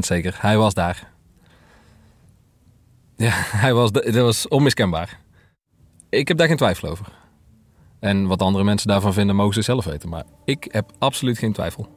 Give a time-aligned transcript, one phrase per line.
[0.00, 0.36] zeker.
[0.40, 1.12] Hij was daar.
[3.16, 3.30] Ja,
[3.64, 5.20] hij was, dat was onmiskenbaar.
[6.08, 7.06] Ik heb daar geen twijfel over.
[7.98, 10.08] En wat andere mensen daarvan vinden, mogen ze zelf weten.
[10.08, 11.88] Maar ik heb absoluut geen twijfel.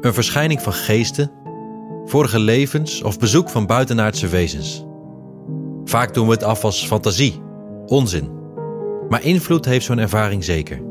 [0.00, 1.30] Een verschijning van geesten,
[2.04, 4.84] vorige levens of bezoek van buitenaardse wezens.
[5.84, 7.42] Vaak doen we het af als fantasie,
[7.86, 8.45] onzin.
[9.08, 10.82] Maar invloed heeft zo'n ervaring zeker.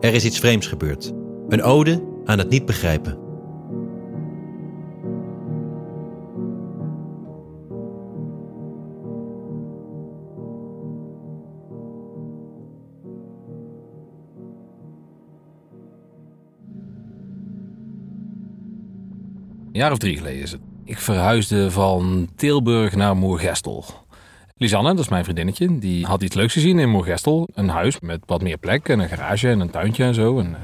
[0.00, 1.12] Er is iets vreemds gebeurd.
[1.48, 3.18] Een ode aan het niet begrijpen.
[19.72, 20.60] Een jaar of drie geleden is het.
[20.84, 23.84] Ik verhuisde van Tilburg naar Moergestel.
[24.56, 27.48] Lisanne, dat is mijn vriendinnetje, die had iets leuks gezien in Moergestel.
[27.54, 30.38] Een huis met wat meer plek en een garage en een tuintje en zo.
[30.38, 30.56] En, uh,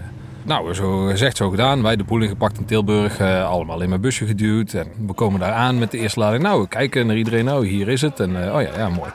[0.43, 1.83] nou, zo gezegd, zo gedaan.
[1.83, 4.73] Wij de boel ingepakt in Tilburg, uh, allemaal in mijn busje geduwd.
[4.73, 6.43] En we komen daar aan met de eerste lading.
[6.43, 7.45] Nou, we kijken naar iedereen.
[7.45, 8.21] Nou, hier is het.
[8.21, 9.11] En uh, oh ja, ja, mooi.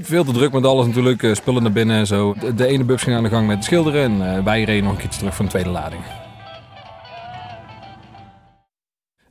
[0.00, 2.34] Veel te druk met alles natuurlijk, spullen naar binnen en zo.
[2.56, 5.18] De, ene bus ging aan de gang met schilderen en wij reden nog een keertje
[5.18, 6.02] terug van de tweede lading.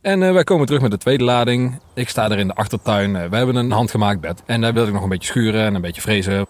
[0.01, 1.79] En uh, wij komen terug met de tweede lading.
[1.93, 3.15] Ik sta er in de achtertuin.
[3.15, 4.43] Uh, we hebben een handgemaakt bed.
[4.45, 6.47] En daar wil ik nog een beetje schuren en een beetje frezen.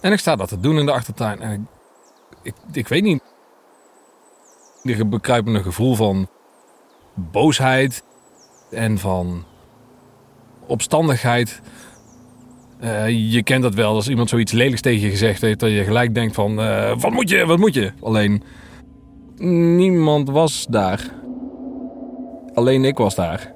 [0.00, 1.40] En ik sta dat te doen in de achtertuin.
[1.40, 1.60] En ik,
[2.42, 3.22] ik, ik weet niet.
[4.82, 6.28] Er bekruipt een gevoel van
[7.14, 8.04] boosheid
[8.70, 9.44] en van
[10.66, 11.60] opstandigheid.
[12.80, 15.84] Uh, je kent dat wel, als iemand zoiets lelijks tegen je gezegd heeft, dat je
[15.84, 16.54] gelijk denkt van,
[17.00, 17.92] wat moet je, wat moet je?
[18.00, 18.42] Alleen,
[19.76, 21.22] niemand was daar.
[22.54, 23.52] Alleen ik was daar.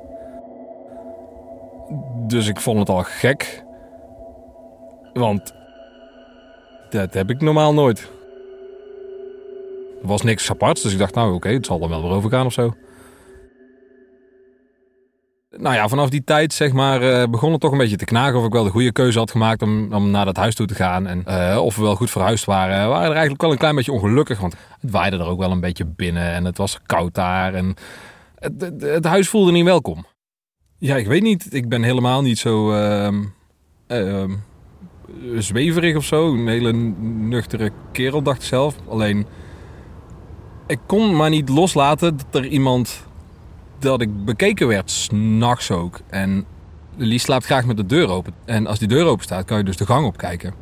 [2.27, 3.65] Dus ik vond het al gek.
[5.13, 5.55] Want
[6.91, 8.11] dat heb ik normaal nooit.
[10.03, 12.31] Er was niks aparts, dus ik dacht, nou oké, het zal er wel weer over
[12.31, 12.75] gaan of zo.
[15.51, 18.45] Nou ja, vanaf die tijd zeg maar, begon het toch een beetje te knagen of
[18.45, 21.07] ik wel de goede keuze had gemaakt om, om naar dat huis toe te gaan.
[21.07, 22.83] En uh, of we wel goed verhuisd waren.
[22.83, 25.51] We waren er eigenlijk wel een klein beetje ongelukkig, want het waaide er ook wel
[25.51, 27.55] een beetje binnen en het was koud daar.
[27.55, 27.75] En
[28.39, 30.07] het, huis voelde niet welkom.
[30.79, 31.55] Ja, ik weet niet.
[31.55, 33.13] Ik ben helemaal niet zo uh,
[33.89, 34.25] uh,
[35.39, 36.33] zweverig of zo.
[36.33, 38.77] Een hele nuchtere kerel, dacht ik zelf.
[38.89, 39.27] Alleen,
[40.67, 43.07] ik kon maar niet loslaten dat er iemand...
[43.79, 46.01] dat ik bekeken werd, s'nachts ook.
[46.09, 46.47] En
[46.97, 48.35] Lies slaapt graag met de deur open.
[48.45, 50.55] En als die deur open staat, kan je dus de gang opkijken.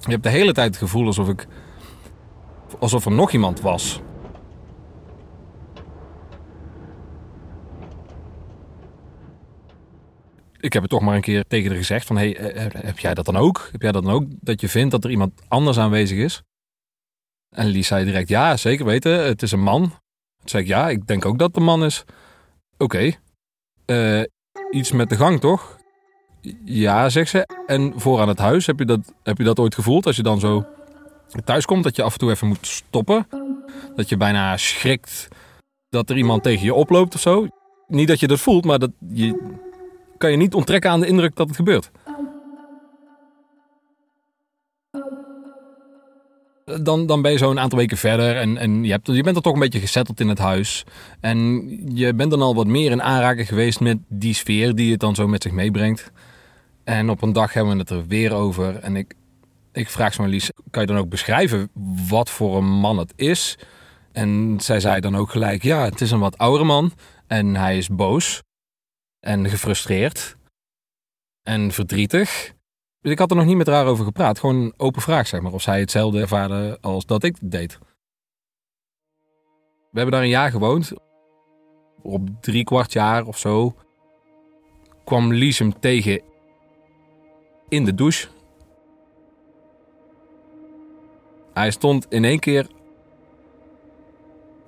[0.00, 1.46] Je hebt de hele tijd het gevoel alsof ik...
[2.78, 4.00] alsof er nog iemand was...
[10.62, 12.16] ik heb het toch maar een keer tegen haar gezegd van...
[12.16, 12.36] Hey,
[12.72, 13.68] heb jij dat dan ook?
[13.72, 14.24] Heb jij dat dan ook?
[14.40, 16.42] Dat je vindt dat er iemand anders aanwezig is?
[17.50, 19.24] En Lies zei direct, ja, zeker weten.
[19.24, 19.80] Het is een man.
[19.80, 22.04] Toen zei ik, ja, ik denk ook dat het een man is.
[22.78, 23.12] Oké.
[23.86, 24.22] Uh,
[24.70, 25.78] iets met de gang, toch?
[26.64, 27.46] Ja, zegt ze.
[27.66, 30.06] En voor aan het huis, heb je, dat, heb je dat ooit gevoeld?
[30.06, 30.66] Als je dan zo
[31.44, 33.26] thuis komt, dat je af en toe even moet stoppen.
[33.96, 35.28] Dat je bijna schrikt
[35.88, 37.46] dat er iemand tegen je oploopt of zo.
[37.86, 39.60] Niet dat je dat voelt, maar dat je,
[40.22, 41.90] kan je niet onttrekken aan de indruk dat het gebeurt.
[46.82, 49.36] Dan, dan ben je zo een aantal weken verder en, en je, hebt, je bent
[49.36, 50.84] er toch een beetje gezetteld in het huis.
[51.20, 51.38] En
[51.94, 55.14] je bent dan al wat meer in aanraking geweest met die sfeer die het dan
[55.14, 56.12] zo met zich meebrengt.
[56.84, 58.78] En op een dag hebben we het er weer over.
[58.78, 59.14] En ik,
[59.72, 61.70] ik vraag zo Lies, kan je dan ook beschrijven
[62.08, 63.58] wat voor een man het is?
[64.12, 66.92] En zij zei dan ook gelijk, ja, het is een wat oudere man
[67.26, 68.42] en hij is boos
[69.22, 70.36] en gefrustreerd
[71.42, 72.54] en verdrietig.
[73.00, 74.38] Dus ik had er nog niet met haar over gepraat.
[74.38, 75.52] Gewoon een open vraag, zeg maar.
[75.52, 77.78] Of zij hetzelfde ervaarde als dat ik deed.
[79.90, 80.92] We hebben daar een jaar gewoond.
[82.02, 83.74] Op drie kwart jaar of zo
[85.04, 86.22] kwam Lies hem tegen
[87.68, 88.28] in de douche.
[91.52, 92.66] Hij stond in één keer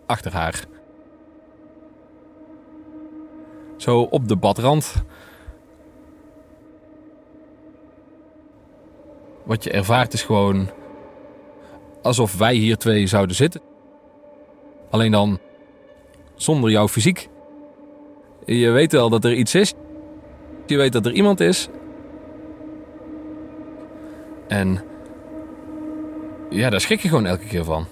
[0.07, 0.65] achter haar.
[3.77, 5.05] Zo op de badrand.
[9.45, 10.71] Wat je ervaart is gewoon
[12.03, 13.61] alsof wij hier twee zouden zitten.
[14.91, 15.39] Alleen dan
[16.35, 17.29] zonder jouw fysiek.
[18.45, 19.75] Je weet wel dat er iets is.
[20.67, 21.69] Je weet dat er iemand is.
[24.49, 24.85] En
[26.51, 27.87] ja, daar schrik je gewoon elke keer van.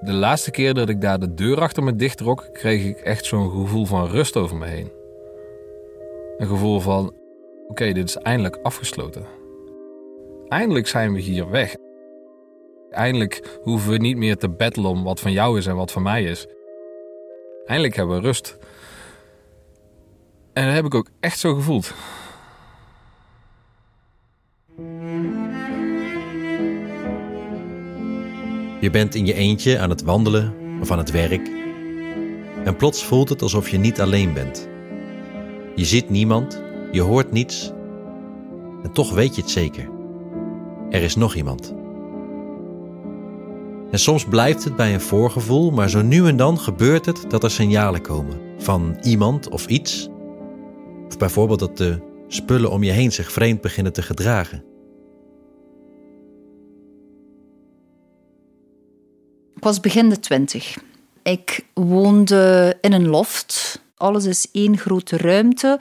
[0.00, 3.50] De laatste keer dat ik daar de deur achter me dichtrok, kreeg ik echt zo'n
[3.50, 4.92] gevoel van rust over me heen.
[6.38, 7.14] Een gevoel van:
[7.68, 9.26] oké, dit is eindelijk afgesloten.
[10.48, 11.74] Eindelijk zijn we hier weg.
[12.90, 16.02] Eindelijk hoeven we niet meer te battelen om wat van jou is en wat van
[16.02, 16.46] mij is.
[17.64, 18.58] Eindelijk hebben we rust.
[20.52, 21.94] En dat heb ik ook echt zo gevoeld.
[28.82, 31.50] Je bent in je eentje aan het wandelen of aan het werk.
[32.64, 34.68] En plots voelt het alsof je niet alleen bent.
[35.74, 36.62] Je ziet niemand,
[36.92, 37.72] je hoort niets.
[38.82, 39.88] En toch weet je het zeker.
[40.90, 41.74] Er is nog iemand.
[43.90, 47.44] En soms blijft het bij een voorgevoel, maar zo nu en dan gebeurt het dat
[47.44, 50.08] er signalen komen van iemand of iets.
[51.08, 54.71] Of bijvoorbeeld dat de spullen om je heen zich vreemd beginnen te gedragen.
[59.62, 60.76] Ik was begin de twintig.
[61.22, 63.80] Ik woonde in een loft.
[63.96, 65.78] Alles is één grote ruimte.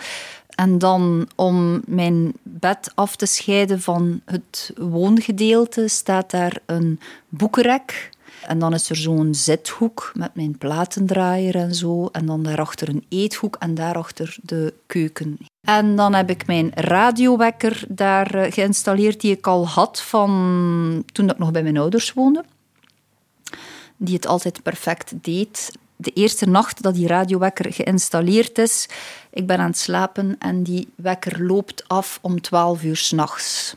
[0.50, 7.00] En dan om mijn bed af te scheiden van het woongedeelte staat daar een
[7.30, 8.10] boekenrek.
[8.42, 12.10] En dan is er zo'n zithoek met mijn platendraaier en zo.
[12.12, 15.38] En dan daarachter een eethoek en daarachter de keuken.
[15.68, 21.30] En dan heb ik mijn radiowekker daar eh, geïnstalleerd die ik al had van toen
[21.30, 22.44] ik nog bij mijn ouders woonde.
[24.04, 25.72] Die het altijd perfect deed
[26.02, 28.88] de eerste nacht dat die radiowekker geïnstalleerd is,
[29.32, 33.76] ik ben aan het slapen en die wekker loopt af om 12 uur s'nachts.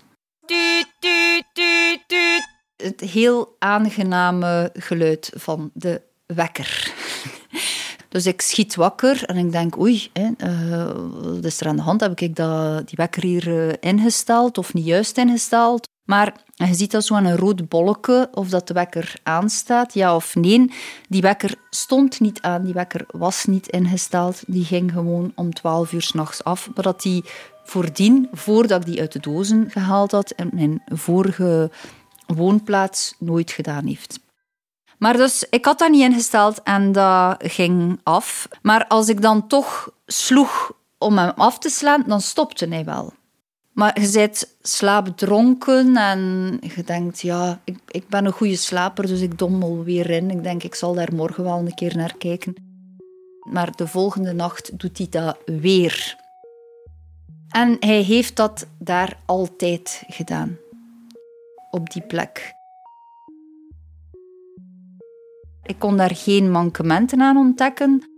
[2.76, 6.92] Het heel aangename geluid van de wekker.
[8.08, 10.92] Dus ik schiet wakker en ik denk, oei, hè, uh,
[11.34, 12.00] wat is er aan de hand?
[12.00, 15.88] Heb ik dat, die wekker hier uh, ingesteld of niet juist ingesteld?
[16.04, 20.34] Maar je ziet dat zo een rood bolletje of dat de wekker aanstaat, ja of
[20.34, 20.70] nee.
[21.08, 24.42] Die wekker stond niet aan, die wekker was niet ingesteld.
[24.46, 26.70] Die ging gewoon om 12 uur s'nachts af.
[26.74, 27.24] Maar dat die
[27.64, 31.70] voordien, voordat ik die uit de dozen gehaald had, in mijn vorige
[32.26, 34.18] woonplaats nooit gedaan heeft.
[34.98, 38.48] Maar dus, ik had dat niet ingesteld en dat ging af.
[38.62, 43.12] Maar als ik dan toch sloeg om hem af te slaan, dan stopte hij wel.
[43.74, 46.20] Maar je bent slaapdronken en
[46.74, 50.30] je denkt, ja, ik, ik ben een goede slaper, dus ik dommel weer in.
[50.30, 52.54] Ik denk, ik zal daar morgen wel een keer naar kijken.
[53.50, 56.16] Maar de volgende nacht doet hij dat weer.
[57.48, 60.56] En hij heeft dat daar altijd gedaan.
[61.70, 62.54] Op die plek.
[65.62, 68.08] Ik kon daar geen mankementen aan ontdekken.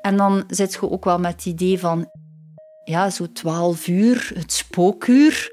[0.00, 2.10] En dan zit je ook wel met het idee van
[2.88, 5.52] ja, zo twaalf uur, het spookuur.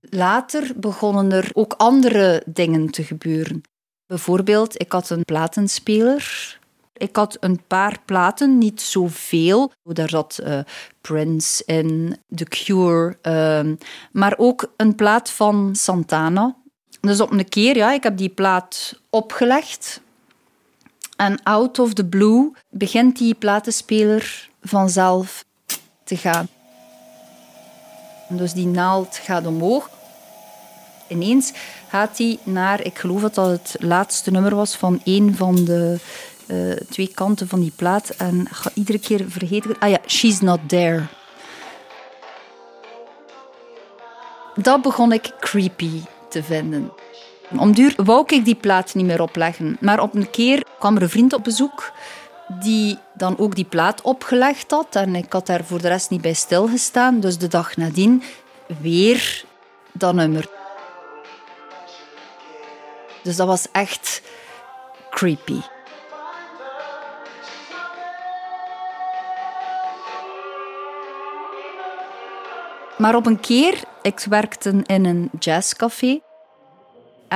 [0.00, 3.62] Later begonnen er ook andere dingen te gebeuren.
[4.06, 6.58] Bijvoorbeeld, ik had een platenspeler.
[6.92, 9.72] Ik had een paar platen, niet zoveel.
[9.82, 10.58] Daar zat uh,
[11.00, 13.76] Prince in, The Cure, uh,
[14.12, 16.56] maar ook een plaat van Santana.
[17.00, 20.02] Dus op een keer, ja, ik heb die plaat opgelegd
[21.16, 25.44] en out of the blue begint die platenspeler vanzelf
[26.04, 26.48] te gaan.
[28.28, 29.90] Dus die naald gaat omhoog.
[31.08, 31.52] Ineens
[31.88, 35.98] gaat hij naar, ik geloof dat dat het laatste nummer was van een van de
[36.46, 38.10] uh, twee kanten van die plaat.
[38.10, 39.78] En ga iedere keer vergeten.
[39.78, 41.06] Ah ja, She's Not There.
[44.54, 46.92] Dat begon ik creepy te vinden.
[47.58, 49.76] Om duur wou ik die plaat niet meer opleggen.
[49.80, 51.92] Maar op een keer kwam er een vriend op bezoek
[52.48, 54.96] die dan ook die plaat opgelegd had.
[54.96, 57.20] En ik had daar voor de rest niet bij stilgestaan.
[57.20, 58.22] Dus de dag nadien
[58.80, 59.44] weer
[59.92, 60.48] dat nummer.
[63.22, 64.22] Dus dat was echt
[65.10, 65.60] creepy.
[72.98, 76.20] Maar op een keer, ik werkte in een jazzcafé.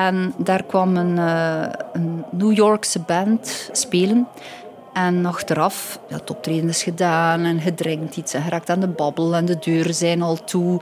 [0.07, 4.27] En daar kwam een, uh, een New Yorkse band spelen.
[5.07, 8.89] En achteraf, ja, het optreden is gedaan en je iets en je raakt aan de
[8.89, 10.81] babbel en de deuren zijn al toe.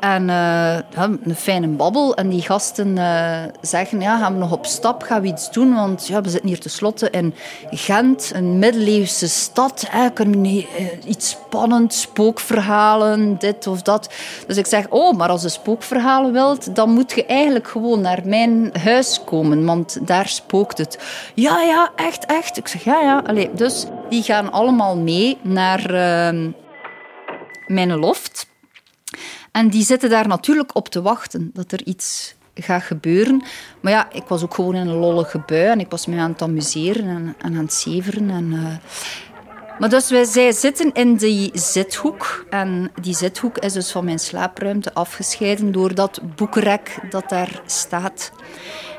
[0.00, 0.84] En ja,
[1.22, 2.14] een fijne babbel.
[2.14, 5.74] En die gasten uh, zeggen, ja, gaan we nog op stap, gaan we iets doen?
[5.74, 7.34] Want ja, we zitten hier tenslotte in
[7.70, 9.86] Gent, een middeleeuwse stad.
[9.88, 10.10] Hè.
[10.10, 10.62] Kunnen uh,
[11.06, 14.12] iets spannends, spookverhalen, dit of dat.
[14.46, 18.20] Dus ik zeg, oh, maar als je spookverhalen wilt, dan moet je eigenlijk gewoon naar
[18.24, 20.98] mijn huis komen, want daar spookt het.
[21.34, 22.56] Ja, ja, echt, echt.
[22.56, 23.22] Ik zeg, ja, ja.
[23.26, 26.52] Allee, dus die gaan allemaal mee naar uh,
[27.66, 28.46] mijn loft.
[29.52, 33.42] En die zitten daar natuurlijk op te wachten dat er iets gaat gebeuren.
[33.80, 36.30] Maar ja, ik was ook gewoon in een lollige bui en ik was me aan
[36.30, 38.30] het amuseren en, aan het zeveren.
[38.30, 38.76] En, uh...
[39.78, 42.46] Maar dus wij, zij zitten in die zithoek.
[42.50, 48.32] En die zithoek is dus van mijn slaapruimte afgescheiden door dat boekenrek dat daar staat.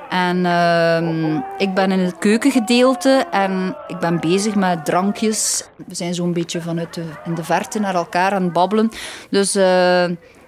[0.09, 5.69] En uh, ik ben in het keukengedeelte en ik ben bezig met drankjes.
[5.87, 8.89] We zijn zo'n beetje vanuit de, in de verte naar elkaar aan het babbelen.
[9.29, 10.05] Dus uh,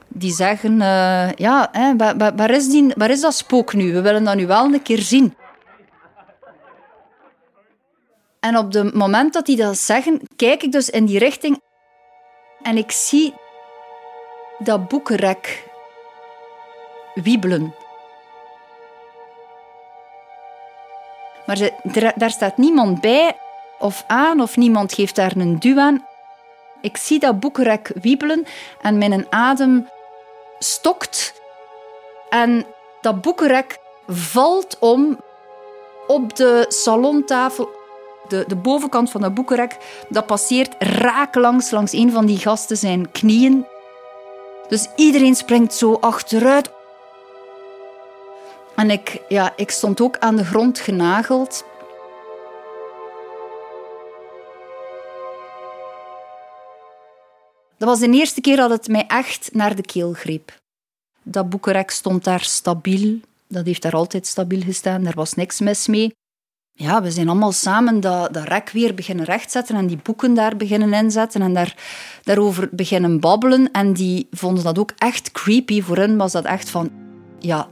[0.08, 3.94] die zeggen, uh, ja, hè, waar, waar, is die, waar is dat spook nu?
[3.94, 5.36] We willen dat nu wel een keer zien.
[8.40, 11.62] En op het moment dat die dat zeggen, kijk ik dus in die richting
[12.62, 13.34] en ik zie
[14.58, 15.66] dat boekenrek
[17.14, 17.74] wiebelen.
[21.48, 21.70] Maar
[22.16, 23.38] daar staat niemand bij
[23.80, 26.06] of aan of niemand geeft daar een duw aan.
[26.82, 28.46] Ik zie dat boekenrek wiebelen
[28.82, 29.90] en mijn adem
[30.60, 31.42] stokt.
[32.30, 32.66] En
[33.02, 33.78] dat boekenrek
[34.08, 35.20] valt om
[36.08, 37.70] op de salontafel.
[38.28, 39.78] De, de bovenkant van dat boekenrek,
[40.10, 43.66] dat passeert rakelings langs een van die gasten zijn knieën.
[44.68, 46.72] Dus iedereen springt zo achteruit.
[48.78, 51.66] En ik, ja, ik stond ook aan de grond genageld.
[57.78, 60.60] Dat was de eerste keer dat het mij echt naar de keel greep.
[61.24, 63.20] Dat boekenrek stond daar stabiel.
[63.48, 65.06] Dat heeft daar altijd stabiel gestaan.
[65.06, 66.16] Er was niks mis mee.
[66.74, 70.58] Ja, we zijn allemaal samen dat, dat rek weer beginnen rechtzetten en die boeken daar
[70.58, 71.76] beginnen inzetten en daar,
[72.24, 73.72] daarover beginnen babbelen.
[73.72, 75.82] En die vonden dat ook echt creepy.
[75.82, 76.92] Voor hen was dat echt van...
[77.40, 77.70] Ja,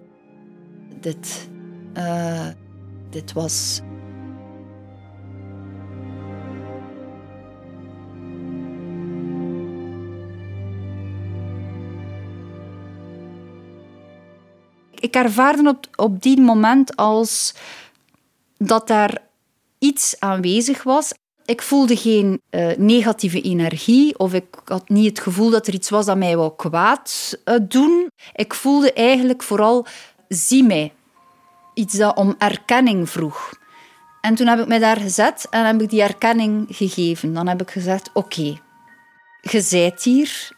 [1.05, 1.49] dit,
[1.97, 2.47] uh,
[3.09, 3.81] dit was.
[14.99, 17.53] Ik ervaarde op, op die moment als
[18.57, 19.21] dat daar
[19.79, 21.13] iets aanwezig was.
[21.45, 25.89] Ik voelde geen uh, negatieve energie of ik had niet het gevoel dat er iets
[25.89, 28.07] was dat mij wou kwaad uh, doen.
[28.33, 29.85] Ik voelde eigenlijk vooral
[30.27, 30.93] zie mij.
[31.73, 33.53] Iets dat om erkenning vroeg.
[34.21, 37.33] En toen heb ik mij daar gezet en heb ik die erkenning gegeven.
[37.33, 38.61] Dan heb ik gezegd, oké, okay,
[39.41, 40.49] je zijt hier,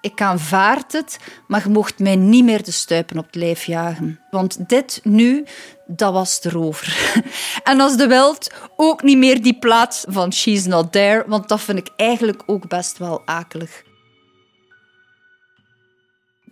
[0.00, 4.20] ik aanvaard het, maar je mocht mij niet meer de stuipen op het lijf jagen.
[4.30, 5.46] Want dit nu,
[5.86, 7.22] dat was erover.
[7.64, 11.60] en als de wild ook niet meer die plaats van She's Not There, want dat
[11.60, 13.82] vind ik eigenlijk ook best wel akelig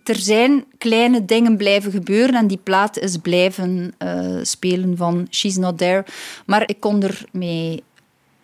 [0.03, 5.55] er zijn kleine dingen blijven gebeuren en die plaat is blijven uh, spelen van She's
[5.55, 6.05] Not There.
[6.45, 7.83] Maar ik kon er mee,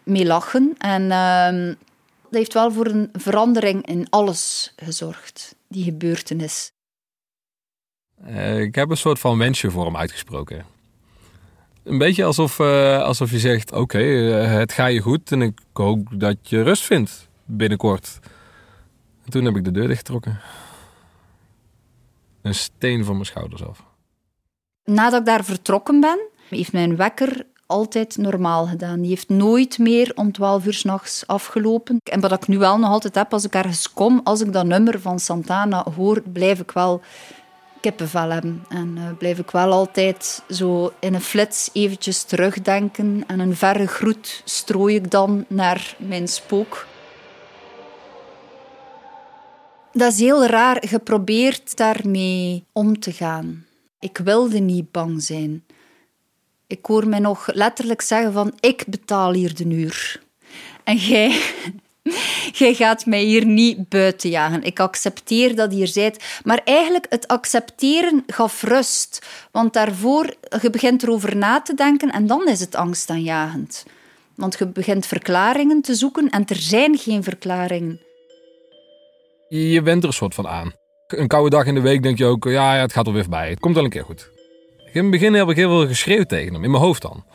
[0.03, 0.75] mee lachen.
[0.77, 1.75] En uh,
[2.23, 6.71] dat heeft wel voor een verandering in alles gezorgd, die gebeurtenis.
[8.27, 10.65] Uh, ik heb een soort van wensje voor hem uitgesproken.
[11.83, 16.07] Een beetje alsof, uh, alsof je zegt: Oké, het gaat je goed en ik hoop
[16.11, 18.19] dat je rust vindt binnenkort.
[19.25, 20.39] En toen heb ik de deur dichtgetrokken
[22.41, 23.83] een steen van mijn schouders af.
[24.83, 26.19] Nadat ik daar vertrokken ben,
[26.49, 29.01] heeft mijn wekker altijd normaal gedaan.
[29.01, 31.97] Die heeft nooit meer om 12 uur s'nachts afgelopen.
[32.03, 34.65] En wat ik nu wel nog altijd heb, als ik ergens kom, als ik dat
[34.65, 37.01] nummer van Santana hoor, blijf ik wel
[37.81, 38.65] kippenvel hebben.
[38.69, 43.23] En uh, blijf ik wel altijd zo in een flits eventjes terugdenken.
[43.27, 46.85] En een verre groet strooi ik dan naar mijn spook.
[49.99, 53.65] Dat is heel raar geprobeerd daarmee om te gaan.
[53.99, 55.63] Ik wilde niet bang zijn.
[56.67, 60.21] Ik hoor mij nog letterlijk zeggen van ik betaal hier de uur.
[60.83, 61.41] En jij,
[62.59, 64.63] jij gaat mij hier niet buiten jagen.
[64.63, 66.39] Ik accepteer dat hier zijt.
[66.43, 69.25] Maar eigenlijk, het accepteren gaf rust.
[69.51, 73.85] Want daarvoor, je begint erover na te denken en dan is het angstaanjagend.
[74.35, 77.99] Want je begint verklaringen te zoeken en er zijn geen verklaringen.
[79.49, 80.73] Je went er een soort van aan.
[81.07, 83.21] Een koude dag in de week denk je ook, ja, ja het gaat er weer
[83.21, 83.49] voorbij.
[83.49, 84.31] Het komt wel een keer goed.
[84.91, 87.25] In het begin heb ik heel veel geschreeuwd tegen hem, in mijn hoofd dan.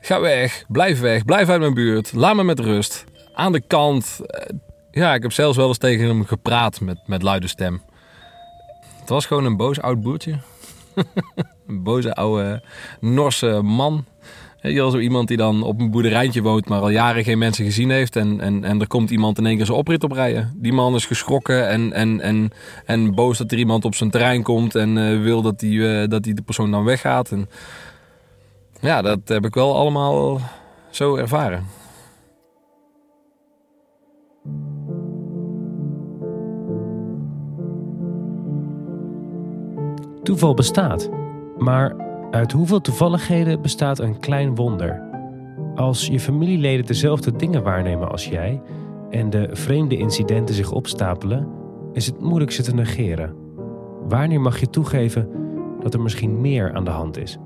[0.00, 3.04] Ga weg, blijf weg, blijf uit mijn buurt, laat me met rust.
[3.34, 4.20] Aan de kant.
[4.26, 4.56] Eh,
[4.90, 7.82] ja, ik heb zelfs wel eens tegen hem gepraat met, met luide stem.
[9.00, 10.38] Het was gewoon een boos oud boertje.
[11.66, 12.62] een boze oude
[13.00, 14.04] Norse man
[14.72, 18.16] je iemand die dan op een boerderijtje woont, maar al jaren geen mensen gezien heeft.
[18.16, 20.54] En, en, en er komt iemand in één keer zijn oprit oprijden.
[20.56, 22.50] Die man is geschrokken en, en, en,
[22.84, 24.74] en boos dat er iemand op zijn terrein komt.
[24.74, 27.30] En uh, wil dat die, uh, dat die de persoon dan weggaat.
[27.30, 27.48] En
[28.80, 30.40] ja, dat heb ik wel allemaal
[30.90, 31.64] zo ervaren.
[40.22, 41.10] Toeval bestaat,
[41.58, 42.03] maar
[42.34, 45.02] uit hoeveel toevalligheden bestaat een klein wonder?
[45.74, 48.62] Als je familieleden dezelfde dingen waarnemen als jij
[49.10, 51.48] en de vreemde incidenten zich opstapelen,
[51.92, 53.34] is het moeilijk ze te negeren.
[54.08, 55.28] Wanneer mag je toegeven
[55.80, 57.38] dat er misschien meer aan de hand is?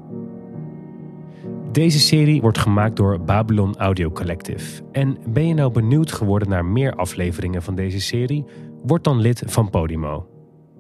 [1.73, 4.83] Deze serie wordt gemaakt door Babylon Audio Collective.
[4.92, 8.45] En ben je nou benieuwd geworden naar meer afleveringen van deze serie?
[8.83, 10.26] Word dan lid van Podimo.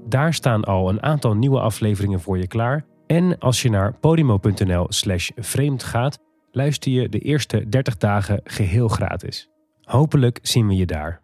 [0.06, 2.86] Daar staan al een aantal nieuwe afleveringen voor je klaar.
[3.08, 6.18] En als je naar podimo.nl/slash vreemd gaat,
[6.50, 9.48] luister je de eerste 30 dagen geheel gratis.
[9.82, 11.16] Hopelijk zien we je daar.